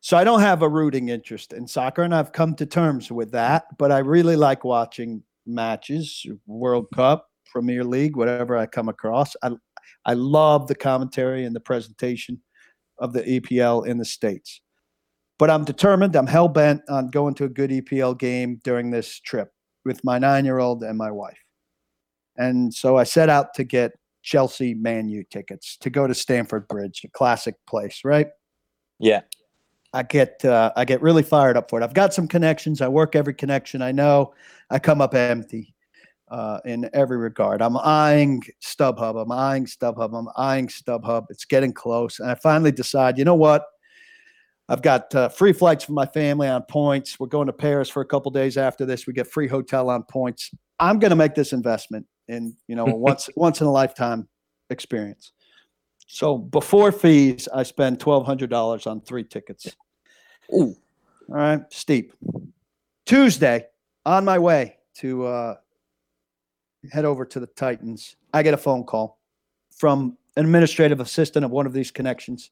So 0.00 0.16
I 0.16 0.24
don't 0.24 0.40
have 0.40 0.62
a 0.62 0.68
rooting 0.68 1.10
interest 1.10 1.52
in 1.52 1.66
soccer, 1.66 2.02
and 2.02 2.14
I've 2.14 2.32
come 2.32 2.54
to 2.56 2.66
terms 2.66 3.10
with 3.10 3.32
that. 3.32 3.64
But 3.78 3.92
I 3.92 3.98
really 3.98 4.36
like 4.36 4.64
watching 4.64 5.22
matches, 5.46 6.26
World 6.46 6.86
Cup, 6.94 7.28
Premier 7.46 7.84
League, 7.84 8.16
whatever 8.16 8.56
I 8.56 8.66
come 8.66 8.88
across. 8.88 9.36
I 9.42 9.50
I 10.04 10.14
love 10.14 10.68
the 10.68 10.74
commentary 10.74 11.44
and 11.44 11.54
the 11.54 11.60
presentation 11.60 12.40
of 12.98 13.12
the 13.12 13.22
EPL 13.22 13.86
in 13.86 13.98
the 13.98 14.04
states. 14.04 14.60
But 15.38 15.50
I'm 15.50 15.64
determined. 15.64 16.16
I'm 16.16 16.26
hell 16.26 16.48
bent 16.48 16.82
on 16.88 17.08
going 17.08 17.34
to 17.34 17.44
a 17.44 17.48
good 17.48 17.70
EPL 17.70 18.18
game 18.18 18.60
during 18.64 18.90
this 18.90 19.20
trip 19.20 19.52
with 19.84 20.02
my 20.02 20.18
nine 20.18 20.44
year 20.44 20.58
old 20.58 20.82
and 20.82 20.96
my 20.96 21.10
wife. 21.10 21.38
And 22.36 22.72
so 22.72 22.96
I 22.96 23.04
set 23.04 23.28
out 23.28 23.54
to 23.54 23.64
get 23.64 23.92
Chelsea 24.22 24.74
Man 24.74 25.08
U 25.08 25.24
tickets 25.30 25.76
to 25.78 25.90
go 25.90 26.06
to 26.06 26.14
Stamford 26.14 26.66
Bridge, 26.68 27.02
a 27.04 27.08
classic 27.08 27.54
place, 27.68 28.00
right? 28.04 28.28
Yeah. 28.98 29.22
I 29.92 30.02
get 30.02 30.44
uh, 30.44 30.72
I 30.76 30.84
get 30.84 31.00
really 31.00 31.22
fired 31.22 31.56
up 31.56 31.70
for 31.70 31.80
it. 31.80 31.84
I've 31.84 31.94
got 31.94 32.12
some 32.12 32.28
connections. 32.28 32.80
I 32.80 32.88
work 32.88 33.14
every 33.14 33.34
connection 33.34 33.82
I 33.82 33.92
know. 33.92 34.34
I 34.68 34.78
come 34.78 35.00
up 35.00 35.14
empty 35.14 35.75
uh, 36.28 36.60
in 36.64 36.88
every 36.92 37.16
regard. 37.16 37.62
I'm 37.62 37.76
eyeing 37.76 38.42
StubHub. 38.62 39.20
I'm 39.20 39.32
eyeing 39.32 39.66
StubHub. 39.66 40.16
I'm 40.18 40.28
eyeing 40.36 40.68
StubHub. 40.68 41.26
It's 41.30 41.44
getting 41.44 41.72
close, 41.72 42.20
and 42.20 42.30
I 42.30 42.34
finally 42.34 42.72
decide. 42.72 43.18
You 43.18 43.24
know 43.24 43.34
what? 43.34 43.64
I've 44.68 44.82
got 44.82 45.14
uh, 45.14 45.28
free 45.28 45.52
flights 45.52 45.84
for 45.84 45.92
my 45.92 46.06
family 46.06 46.48
on 46.48 46.62
points. 46.62 47.20
We're 47.20 47.28
going 47.28 47.46
to 47.46 47.52
Paris 47.52 47.88
for 47.88 48.00
a 48.02 48.06
couple 48.06 48.32
days 48.32 48.56
after 48.56 48.84
this. 48.84 49.06
We 49.06 49.12
get 49.12 49.28
free 49.28 49.46
hotel 49.46 49.88
on 49.90 50.02
points. 50.02 50.50
I'm 50.80 50.98
going 50.98 51.10
to 51.10 51.16
make 51.16 51.34
this 51.34 51.52
investment 51.52 52.06
in 52.28 52.56
you 52.66 52.74
know 52.74 52.86
a 52.86 52.96
once 52.96 53.28
once 53.36 53.60
in 53.60 53.66
a 53.66 53.72
lifetime 53.72 54.28
experience. 54.70 55.32
So 56.08 56.38
before 56.38 56.92
fees, 56.92 57.48
I 57.54 57.62
spend 57.62 58.00
twelve 58.00 58.26
hundred 58.26 58.50
dollars 58.50 58.86
on 58.86 59.00
three 59.00 59.24
tickets. 59.24 59.76
Ooh. 60.54 60.76
All 61.28 61.34
right, 61.34 61.60
steep. 61.70 62.12
Tuesday, 63.04 63.66
on 64.04 64.24
my 64.24 64.38
way 64.38 64.76
to 64.98 65.26
uh, 65.26 65.54
head 66.92 67.04
over 67.04 67.24
to 67.24 67.40
the 67.40 67.46
Titans, 67.46 68.16
I 68.32 68.42
get 68.42 68.54
a 68.54 68.58
phone 68.58 68.84
call 68.84 69.18
from 69.70 70.16
an 70.36 70.44
administrative 70.44 71.00
assistant 71.00 71.44
of 71.44 71.50
one 71.50 71.66
of 71.66 71.72
these 71.72 71.90
connections, 71.90 72.50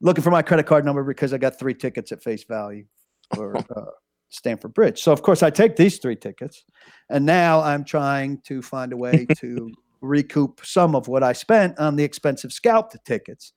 looking 0.00 0.22
for 0.22 0.30
my 0.30 0.42
credit 0.42 0.66
card 0.66 0.84
number 0.84 1.02
because 1.02 1.32
I 1.32 1.38
got 1.38 1.58
three 1.58 1.74
tickets 1.74 2.12
at 2.12 2.22
face 2.22 2.44
value 2.44 2.84
for 3.34 3.56
uh, 3.76 3.90
Stamford 4.28 4.74
Bridge. 4.74 5.02
So 5.02 5.12
of 5.12 5.22
course 5.22 5.42
I 5.42 5.50
take 5.50 5.76
these 5.76 5.98
three 5.98 6.16
tickets, 6.16 6.64
and 7.10 7.24
now 7.24 7.60
I'm 7.60 7.84
trying 7.84 8.40
to 8.42 8.62
find 8.62 8.92
a 8.92 8.96
way 8.96 9.26
to 9.38 9.70
recoup 10.00 10.60
some 10.64 10.94
of 10.94 11.08
what 11.08 11.22
I 11.22 11.32
spent 11.32 11.78
on 11.78 11.96
the 11.96 12.04
expensive 12.04 12.52
scalped 12.52 12.96
tickets. 13.04 13.52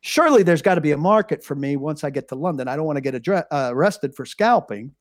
Surely 0.00 0.42
there's 0.42 0.62
got 0.62 0.76
to 0.76 0.80
be 0.80 0.92
a 0.92 0.96
market 0.96 1.42
for 1.42 1.56
me 1.56 1.76
once 1.76 2.04
I 2.04 2.10
get 2.10 2.28
to 2.28 2.36
London. 2.36 2.68
I 2.68 2.76
don't 2.76 2.86
want 2.86 2.98
to 2.98 3.00
get 3.00 3.14
addre- 3.14 3.46
uh, 3.50 3.70
arrested 3.72 4.14
for 4.14 4.24
scalping. 4.24 4.92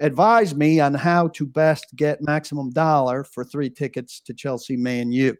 Advise 0.00 0.54
me 0.54 0.80
on 0.80 0.92
how 0.92 1.28
to 1.28 1.46
best 1.46 1.86
get 1.94 2.20
maximum 2.20 2.70
dollar 2.70 3.22
for 3.22 3.44
three 3.44 3.70
tickets 3.70 4.20
to 4.20 4.34
Chelsea 4.34 4.76
Man 4.76 5.12
U. 5.12 5.36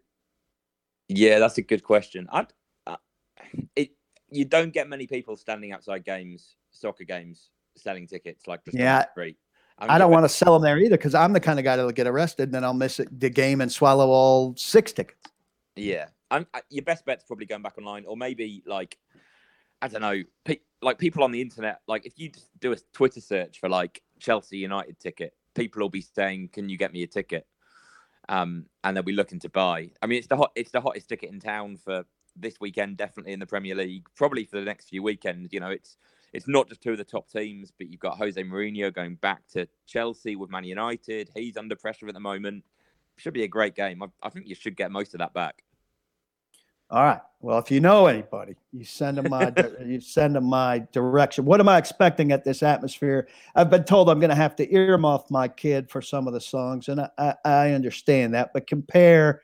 Yeah, 1.09 1.39
that's 1.39 1.57
a 1.57 1.61
good 1.61 1.83
question. 1.83 2.27
I, 2.31 2.47
uh, 2.87 2.95
it 3.75 3.91
you 4.29 4.45
don't 4.45 4.73
get 4.73 4.89
many 4.89 5.07
people 5.07 5.35
standing 5.35 5.71
outside 5.71 6.03
games, 6.03 6.55
soccer 6.71 7.03
games, 7.03 7.49
selling 7.75 8.07
tickets 8.07 8.47
like 8.47 8.63
just 8.63 8.77
Yeah. 8.77 8.99
the 8.99 9.11
street. 9.11 9.37
I, 9.77 9.95
I 9.95 9.97
don't 9.97 10.11
want 10.11 10.23
to 10.23 10.29
sell 10.29 10.53
them 10.53 10.61
there 10.61 10.79
either 10.79 10.95
because 10.97 11.13
I'm 11.13 11.33
the 11.33 11.39
kind 11.41 11.59
of 11.59 11.65
guy 11.65 11.75
that'll 11.75 11.91
get 11.91 12.07
arrested 12.07 12.43
and 12.43 12.53
then 12.53 12.63
I'll 12.63 12.73
miss 12.73 13.01
it, 13.01 13.19
the 13.19 13.29
game 13.29 13.59
and 13.59 13.69
swallow 13.69 14.07
all 14.07 14.55
six 14.55 14.93
tickets. 14.93 15.19
Yeah, 15.75 16.05
I'm, 16.31 16.47
I, 16.53 16.61
your 16.69 16.83
best 16.83 17.05
bet's 17.05 17.25
probably 17.25 17.45
going 17.45 17.61
back 17.61 17.77
online, 17.77 18.05
or 18.05 18.15
maybe 18.15 18.63
like 18.65 18.97
I 19.81 19.89
don't 19.89 20.01
know, 20.01 20.23
pe- 20.45 20.61
like 20.81 20.97
people 20.97 21.23
on 21.23 21.31
the 21.33 21.41
internet. 21.41 21.81
Like 21.87 22.05
if 22.05 22.13
you 22.17 22.29
just 22.29 22.49
do 22.59 22.71
a 22.71 22.77
Twitter 22.93 23.19
search 23.19 23.59
for 23.59 23.67
like 23.67 24.01
Chelsea 24.19 24.57
United 24.57 24.99
ticket, 24.99 25.33
people 25.53 25.81
will 25.81 25.89
be 25.89 26.01
saying, 26.01 26.49
"Can 26.53 26.69
you 26.69 26.77
get 26.77 26.93
me 26.93 27.03
a 27.03 27.07
ticket?" 27.07 27.47
Um, 28.27 28.65
and 28.83 28.95
they'll 28.95 29.03
be 29.03 29.13
looking 29.13 29.39
to 29.41 29.49
buy. 29.49 29.91
I 30.01 30.07
mean, 30.07 30.17
it's 30.17 30.27
the 30.27 30.37
hot, 30.37 30.51
it's 30.55 30.71
the 30.71 30.81
hottest 30.81 31.09
ticket 31.09 31.31
in 31.31 31.39
town 31.39 31.77
for 31.77 32.05
this 32.35 32.59
weekend, 32.59 32.97
definitely 32.97 33.33
in 33.33 33.39
the 33.39 33.45
Premier 33.45 33.75
League, 33.75 34.07
probably 34.15 34.45
for 34.45 34.59
the 34.59 34.65
next 34.65 34.89
few 34.89 35.03
weekends. 35.03 35.53
You 35.53 35.59
know, 35.59 35.69
it's 35.69 35.97
it's 36.33 36.47
not 36.47 36.67
just 36.67 36.81
two 36.81 36.91
of 36.91 36.97
the 36.97 37.03
top 37.03 37.29
teams, 37.29 37.71
but 37.77 37.87
you've 37.87 38.01
got 38.01 38.17
Jose 38.17 38.41
Mourinho 38.41 38.93
going 38.93 39.15
back 39.15 39.47
to 39.53 39.67
Chelsea 39.85 40.35
with 40.35 40.49
Man 40.49 40.63
United. 40.63 41.29
He's 41.35 41.57
under 41.57 41.75
pressure 41.75 42.07
at 42.07 42.13
the 42.13 42.19
moment. 42.19 42.63
Should 43.17 43.33
be 43.33 43.43
a 43.43 43.47
great 43.47 43.75
game. 43.75 44.03
I, 44.03 44.07
I 44.21 44.29
think 44.29 44.47
you 44.47 44.55
should 44.55 44.75
get 44.75 44.91
most 44.91 45.13
of 45.13 45.19
that 45.19 45.33
back. 45.33 45.63
All 46.89 47.03
right. 47.03 47.19
Well, 47.41 47.59
if 47.59 47.69
you 47.69 47.79
know 47.79 48.07
anybody, 48.07 48.55
you 48.71 48.85
send 48.85 49.17
them 49.17 49.29
my 49.29 49.53
you 49.85 49.99
send 49.99 50.35
them 50.35 50.45
my 50.45 50.85
direction. 50.91 51.45
What 51.45 51.59
am 51.59 51.69
I 51.69 51.77
expecting 51.77 52.31
at 52.31 52.43
this 52.43 52.63
atmosphere? 52.63 53.27
I've 53.55 53.69
been 53.69 53.83
told 53.83 54.09
I'm 54.09 54.19
going 54.19 54.29
to 54.29 54.35
have 54.35 54.55
to 54.57 54.67
earmuff 54.67 55.29
my 55.29 55.47
kid 55.47 55.89
for 55.89 56.01
some 56.01 56.27
of 56.27 56.33
the 56.33 56.41
songs, 56.41 56.87
and 56.87 57.01
I, 57.01 57.09
I, 57.17 57.33
I 57.43 57.71
understand 57.73 58.33
that. 58.33 58.51
But 58.53 58.67
compare 58.67 59.41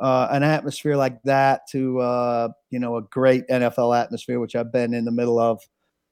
uh, 0.00 0.28
an 0.30 0.42
atmosphere 0.42 0.96
like 0.96 1.22
that 1.24 1.66
to 1.70 2.00
uh, 2.00 2.48
you 2.70 2.78
know 2.78 2.96
a 2.96 3.02
great 3.02 3.46
NFL 3.48 4.00
atmosphere, 4.00 4.40
which 4.40 4.56
I've 4.56 4.72
been 4.72 4.94
in 4.94 5.04
the 5.04 5.12
middle 5.12 5.38
of 5.38 5.62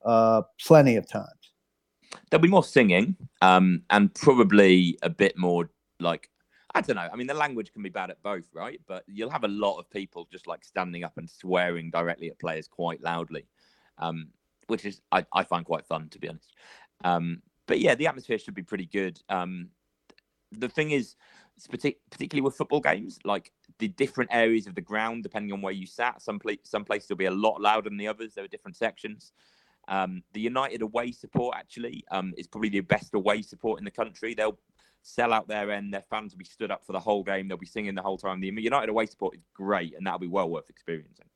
uh, 0.04 0.42
plenty 0.60 0.96
of 0.96 1.08
times. 1.08 1.52
there'll 2.30 2.42
be 2.42 2.49
more 2.49 2.64
singing 2.64 3.16
um 3.42 3.82
and 3.90 4.12
probably 4.14 4.99
a 5.02 5.10
bit 5.10 5.37
more 5.37 5.70
like 6.00 6.30
i 6.75 6.81
don't 6.81 6.97
know. 6.97 7.09
I 7.12 7.17
mean 7.17 7.27
the 7.27 7.35
language 7.35 7.73
can 7.73 7.83
be 7.83 7.89
bad 7.89 8.11
at 8.11 8.23
both 8.23 8.47
right? 8.53 8.81
But 8.87 9.05
you'll 9.07 9.31
have 9.31 9.45
a 9.45 9.49
lot 9.49 9.79
of 9.79 9.91
people 9.91 10.29
just 10.31 10.47
like 10.47 10.65
standing 10.65 11.05
up 11.05 11.17
and 11.17 11.29
swearing 11.29 11.91
directly 11.91 12.29
at 12.31 12.39
players 12.39 12.69
quite 12.69 13.03
loudly 13.03 13.47
um 13.99 14.29
which 14.67 14.85
is 14.85 15.00
i, 15.12 15.25
I 15.33 15.45
find 15.45 15.65
quite 15.65 15.87
fun 15.87 16.09
to 16.11 16.19
be 16.19 16.29
honest. 16.29 16.53
Um 17.05 17.43
but 17.67 17.81
yeah 17.81 17.95
the 17.95 18.07
atmosphere 18.07 18.39
should 18.39 18.55
be 18.55 18.62
pretty 18.62 18.87
good. 18.87 19.21
Um 19.29 19.71
the 20.53 20.69
thing 20.69 20.91
is 20.91 21.17
partic- 21.71 21.99
particularly 22.11 22.43
with 22.43 22.57
football 22.57 22.81
games 22.81 23.19
like 23.25 23.53
the 23.79 23.89
different 23.89 24.31
areas 24.33 24.67
of 24.67 24.75
the 24.75 24.81
ground 24.81 25.23
depending 25.23 25.53
on 25.53 25.62
where 25.62 25.73
you 25.73 25.87
sat 25.87 26.21
some 26.23 26.41
some 26.65 26.85
places 26.85 27.09
will 27.09 27.17
be 27.17 27.27
a 27.27 27.31
lot 27.31 27.61
louder 27.61 27.89
than 27.89 27.99
the 27.99 28.09
others. 28.09 28.35
There 28.35 28.45
are 28.45 28.49
different 28.49 28.77
sections. 28.77 29.33
Um, 29.89 30.23
the 30.35 30.41
United 30.41 30.83
away 30.83 31.11
support 31.11 31.57
actually 31.57 32.05
um, 32.11 32.33
is 32.37 32.47
probably 32.47 32.69
the 32.69 32.81
best 32.81 33.15
away 33.15 33.43
support 33.43 33.81
in 33.81 33.85
the 33.85 33.91
country. 33.91 34.35
They'll 34.35 34.59
sell 35.02 35.33
out 35.33 35.49
their 35.49 35.71
end. 35.71 35.92
Their 35.92 36.04
fans 36.11 36.33
will 36.33 36.38
be 36.38 36.45
stood 36.45 36.71
up 36.71 36.85
for 36.85 36.92
the 36.92 37.00
whole 37.00 37.23
game. 37.23 37.49
They'll 37.49 37.57
be 37.57 37.66
singing 37.66 37.95
the 37.95 38.02
whole 38.02 38.19
time. 38.19 38.40
The 38.40 38.49
United 38.49 38.88
away 38.88 39.07
support 39.07 39.37
is 39.37 39.45
great, 39.54 39.95
and 39.97 40.07
that'll 40.07 40.19
be 40.19 40.26
well 40.26 40.50
worth 40.50 40.69
experiencing. 40.69 41.26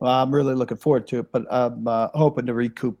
Well, 0.00 0.12
I'm 0.12 0.34
really 0.34 0.54
looking 0.54 0.76
forward 0.76 1.06
to 1.08 1.20
it, 1.20 1.32
but 1.32 1.46
I'm 1.50 1.86
uh, 1.86 2.08
hoping 2.14 2.46
to 2.46 2.54
recoup 2.54 2.98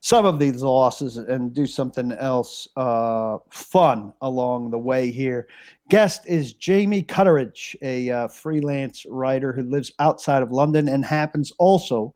some 0.00 0.24
of 0.24 0.38
these 0.38 0.62
losses 0.62 1.18
and 1.18 1.54
do 1.54 1.66
something 1.66 2.12
else 2.12 2.66
uh, 2.76 3.38
fun 3.50 4.12
along 4.22 4.70
the 4.70 4.78
way 4.78 5.10
here. 5.10 5.46
Guest 5.90 6.22
is 6.26 6.54
Jamie 6.54 7.02
Cutteridge, 7.02 7.76
a 7.82 8.10
uh, 8.10 8.28
freelance 8.28 9.04
writer 9.08 9.52
who 9.52 9.62
lives 9.62 9.92
outside 9.98 10.42
of 10.42 10.50
London 10.50 10.88
and 10.88 11.04
happens 11.04 11.52
also 11.58 12.14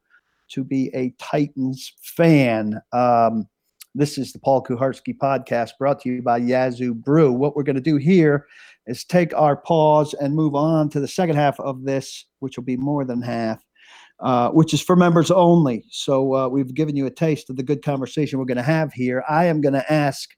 to 0.48 0.64
be 0.64 0.90
a 0.94 1.10
Titans 1.18 1.92
fan. 2.00 2.80
Um, 2.92 3.48
this 3.94 4.18
is 4.18 4.32
the 4.32 4.38
Paul 4.38 4.62
Kuharsky 4.62 5.16
podcast 5.16 5.72
brought 5.78 6.00
to 6.00 6.08
you 6.08 6.22
by 6.22 6.38
Yazoo 6.38 6.94
Brew. 6.94 7.32
What 7.32 7.54
we're 7.54 7.62
going 7.62 7.76
to 7.76 7.82
do 7.82 7.96
here 7.96 8.46
is 8.86 9.04
take 9.04 9.32
our 9.34 9.56
pause 9.56 10.14
and 10.14 10.34
move 10.34 10.54
on 10.54 10.88
to 10.90 11.00
the 11.00 11.08
second 11.08 11.36
half 11.36 11.58
of 11.60 11.84
this, 11.84 12.26
which 12.40 12.56
will 12.56 12.64
be 12.64 12.76
more 12.76 13.04
than 13.04 13.22
half 13.22 13.64
uh, 14.20 14.50
which 14.50 14.72
is 14.72 14.80
for 14.80 14.96
members 14.96 15.30
only. 15.30 15.84
So 15.90 16.34
uh, 16.34 16.48
we've 16.48 16.74
given 16.74 16.96
you 16.96 17.06
a 17.06 17.10
taste 17.10 17.50
of 17.50 17.56
the 17.56 17.62
good 17.62 17.82
conversation 17.82 18.38
we're 18.38 18.44
going 18.44 18.56
to 18.56 18.62
have 18.62 18.92
here. 18.92 19.24
I 19.28 19.46
am 19.46 19.60
going 19.60 19.74
to 19.74 19.92
ask 19.92 20.30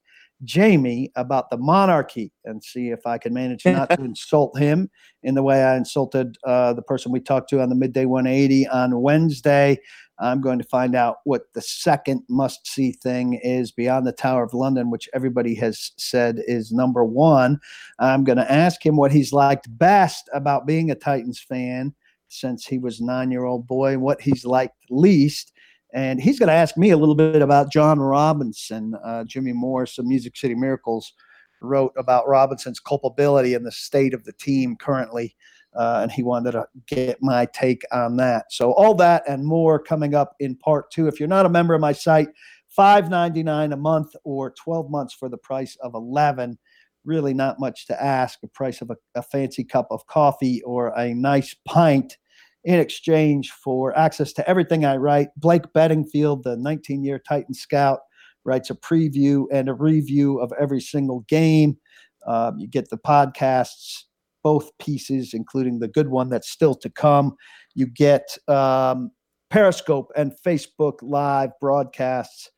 Jamie 0.44 1.10
about 1.16 1.50
the 1.50 1.56
monarchy 1.56 2.32
and 2.44 2.62
see 2.62 2.90
if 2.90 3.06
I 3.06 3.18
can 3.18 3.32
manage 3.32 3.64
not 3.66 3.90
to 3.90 4.02
insult 4.02 4.58
him 4.58 4.90
in 5.22 5.34
the 5.34 5.42
way 5.42 5.64
I 5.64 5.76
insulted 5.76 6.36
uh, 6.44 6.72
the 6.72 6.82
person 6.82 7.12
we 7.12 7.20
talked 7.20 7.50
to 7.50 7.60
on 7.60 7.68
the 7.68 7.74
midday 7.74 8.04
180 8.04 8.68
on 8.68 9.00
Wednesday. 9.00 9.78
I'm 10.18 10.40
going 10.40 10.58
to 10.58 10.64
find 10.64 10.94
out 10.94 11.18
what 11.24 11.42
the 11.54 11.60
second 11.60 12.22
must 12.28 12.66
see 12.66 12.92
thing 12.92 13.38
is 13.42 13.70
beyond 13.70 14.06
the 14.06 14.12
Tower 14.12 14.44
of 14.44 14.54
London, 14.54 14.90
which 14.90 15.08
everybody 15.12 15.54
has 15.56 15.92
said 15.98 16.40
is 16.46 16.72
number 16.72 17.04
one. 17.04 17.58
I'm 17.98 18.24
going 18.24 18.38
to 18.38 18.50
ask 18.50 18.84
him 18.84 18.96
what 18.96 19.12
he's 19.12 19.32
liked 19.32 19.66
best 19.78 20.28
about 20.32 20.66
being 20.66 20.90
a 20.90 20.94
Titans 20.94 21.38
fan 21.38 21.94
since 22.28 22.66
he 22.66 22.78
was 22.78 23.00
a 23.00 23.04
nine 23.04 23.30
year 23.30 23.44
old 23.44 23.66
boy, 23.66 23.98
what 23.98 24.20
he's 24.20 24.44
liked 24.44 24.76
least. 24.90 25.52
And 25.96 26.20
he's 26.20 26.38
going 26.38 26.48
to 26.48 26.52
ask 26.52 26.76
me 26.76 26.90
a 26.90 26.96
little 26.96 27.14
bit 27.14 27.40
about 27.40 27.72
Jon 27.72 27.98
Robinson. 27.98 28.94
Uh, 29.02 29.24
Jimmy 29.24 29.54
Morris 29.54 29.96
of 29.96 30.04
Music 30.04 30.36
City 30.36 30.54
Miracles 30.54 31.14
wrote 31.62 31.94
about 31.96 32.28
Robinson's 32.28 32.78
culpability 32.78 33.54
and 33.54 33.64
the 33.64 33.72
state 33.72 34.12
of 34.12 34.22
the 34.24 34.34
team 34.34 34.76
currently. 34.76 35.34
Uh, 35.74 36.00
and 36.02 36.12
he 36.12 36.22
wanted 36.22 36.52
to 36.52 36.66
get 36.86 37.22
my 37.22 37.46
take 37.46 37.82
on 37.92 38.18
that. 38.18 38.44
So 38.50 38.72
all 38.72 38.94
that 38.96 39.22
and 39.26 39.44
more 39.44 39.78
coming 39.78 40.14
up 40.14 40.34
in 40.38 40.54
part 40.56 40.90
two. 40.90 41.08
If 41.08 41.18
you're 41.18 41.28
not 41.28 41.46
a 41.46 41.50
member 41.50 41.72
of 41.72 41.80
my 41.80 41.92
site, 41.92 42.28
five 42.68 43.08
ninety 43.08 43.42
nine 43.42 43.72
a 43.72 43.76
month 43.76 44.14
or 44.22 44.50
twelve 44.50 44.90
months 44.90 45.14
for 45.14 45.30
the 45.30 45.38
price 45.38 45.76
of 45.82 45.94
eleven. 45.94 46.58
Really, 47.04 47.32
not 47.32 47.58
much 47.58 47.86
to 47.86 48.02
ask. 48.02 48.40
The 48.40 48.48
price 48.48 48.82
of 48.82 48.90
a, 48.90 48.96
a 49.14 49.22
fancy 49.22 49.64
cup 49.64 49.86
of 49.90 50.06
coffee 50.06 50.60
or 50.62 50.88
a 50.98 51.14
nice 51.14 51.54
pint 51.66 52.18
in 52.66 52.80
exchange 52.80 53.52
for 53.52 53.96
access 53.96 54.32
to 54.34 54.50
everything 54.50 54.84
I 54.84 54.96
write. 54.96 55.28
Blake 55.36 55.72
Beddingfield, 55.72 56.42
the 56.42 56.56
19 56.56 57.04
year 57.04 57.18
Titan 57.18 57.54
scout, 57.54 58.00
writes 58.44 58.70
a 58.70 58.74
preview 58.74 59.44
and 59.52 59.68
a 59.68 59.74
review 59.74 60.40
of 60.40 60.52
every 60.60 60.80
single 60.80 61.20
game. 61.28 61.78
Um, 62.26 62.58
you 62.58 62.66
get 62.66 62.90
the 62.90 62.98
podcasts, 62.98 64.02
both 64.42 64.76
pieces, 64.78 65.32
including 65.32 65.78
the 65.78 65.88
good 65.88 66.08
one 66.08 66.28
that's 66.28 66.50
still 66.50 66.74
to 66.74 66.90
come. 66.90 67.36
You 67.76 67.86
get 67.86 68.36
um, 68.48 69.12
Periscope 69.48 70.10
and 70.16 70.32
Facebook 70.44 70.98
live 71.02 71.50
broadcasts 71.60 72.50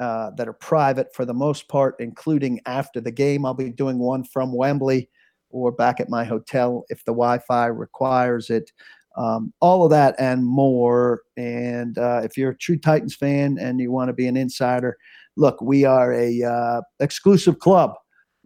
uh, 0.00 0.30
that 0.36 0.48
are 0.48 0.54
private 0.54 1.14
for 1.14 1.24
the 1.24 1.34
most 1.34 1.68
part, 1.68 1.94
including 2.00 2.60
after 2.66 3.00
the 3.00 3.12
game. 3.12 3.46
I'll 3.46 3.54
be 3.54 3.70
doing 3.70 4.00
one 4.00 4.24
from 4.24 4.52
Wembley 4.52 5.08
or 5.50 5.70
back 5.70 6.00
at 6.00 6.08
my 6.08 6.24
hotel 6.24 6.84
if 6.88 7.04
the 7.04 7.12
Wi 7.12 7.38
Fi 7.38 7.66
requires 7.66 8.50
it. 8.50 8.72
Um, 9.16 9.52
all 9.60 9.84
of 9.84 9.90
that 9.90 10.14
and 10.18 10.44
more. 10.44 11.22
And 11.36 11.98
uh, 11.98 12.22
if 12.24 12.36
you're 12.36 12.52
a 12.52 12.56
true 12.56 12.78
Titans 12.78 13.14
fan 13.14 13.58
and 13.58 13.80
you 13.80 13.92
want 13.92 14.08
to 14.08 14.14
be 14.14 14.26
an 14.26 14.36
insider, 14.36 14.96
look, 15.36 15.60
we 15.60 15.84
are 15.84 16.12
a 16.12 16.42
uh, 16.42 16.80
exclusive 17.00 17.58
club, 17.58 17.94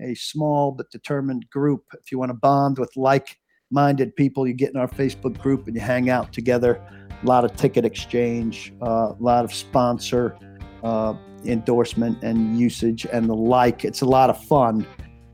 a 0.00 0.14
small 0.14 0.72
but 0.72 0.90
determined 0.90 1.48
group. 1.50 1.84
If 1.94 2.10
you 2.10 2.18
want 2.18 2.30
to 2.30 2.34
bond 2.34 2.78
with 2.78 2.90
like-minded 2.96 4.16
people, 4.16 4.46
you 4.46 4.54
get 4.54 4.70
in 4.70 4.76
our 4.76 4.88
Facebook 4.88 5.38
group 5.38 5.66
and 5.66 5.74
you 5.76 5.82
hang 5.82 6.10
out 6.10 6.32
together. 6.32 6.80
A 7.22 7.26
lot 7.26 7.44
of 7.44 7.56
ticket 7.56 7.84
exchange, 7.84 8.72
uh, 8.82 9.12
a 9.12 9.16
lot 9.20 9.44
of 9.44 9.52
sponsor 9.52 10.36
uh, 10.82 11.14
endorsement 11.44 12.22
and 12.22 12.58
usage 12.58 13.06
and 13.12 13.28
the 13.28 13.34
like. 13.34 13.84
It's 13.84 14.02
a 14.02 14.06
lot 14.06 14.30
of 14.30 14.42
fun. 14.44 14.86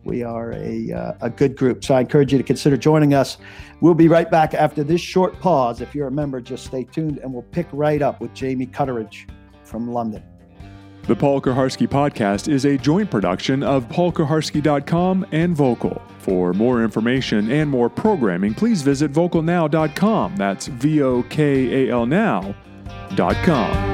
We 0.04 0.23
are 0.23 0.52
a, 0.52 0.92
uh, 0.92 1.12
a 1.21 1.30
good 1.30 1.56
group. 1.56 1.85
So 1.85 1.94
I 1.94 2.00
encourage 2.00 2.32
you 2.32 2.38
to 2.38 2.44
consider 2.44 2.76
joining 2.76 3.14
us. 3.14 3.38
We'll 3.80 3.94
be 3.94 4.09
right 4.09 4.30
back 4.30 4.54
after 4.54 4.82
this 4.82 5.00
short 5.00 5.38
pause. 5.40 5.80
If 5.80 5.94
you're 5.94 6.09
a 6.09 6.12
member, 6.12 6.40
just 6.40 6.64
stay 6.66 6.85
tuned 6.85 7.18
and 7.18 7.32
we'll 7.32 7.42
pick 7.42 7.66
right 7.73 8.02
up 8.02 8.21
with 8.21 8.35
Jamie 8.35 8.66
Cutteridge 8.66 9.28
from 9.64 9.90
London. 9.92 10.23
The 11.06 11.16
Paul 11.16 11.40
Kuharsky 11.40 11.88
podcast 11.88 12.47
is 12.47 12.64
a 12.64 12.78
joint 12.78 13.11
production 13.11 13.64
of 13.64 13.88
paulkuharsky.com 13.88 15.26
and 15.32 15.56
Vokal. 15.56 16.00
For 16.18 16.52
more 16.52 16.85
information 16.85 17.50
and 17.50 17.68
more 17.68 17.90
programming, 17.90 18.54
please 18.54 18.82
visit 18.82 19.12
vokalnow.com. 19.12 20.37
That's 20.37 20.68
V 20.68 21.02
O 21.02 21.25
K 21.25 21.88
A 21.88 21.92
L 21.92 22.06
now.com. 22.06 23.91